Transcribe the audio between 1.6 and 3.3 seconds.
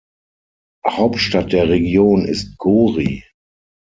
Region ist Gori.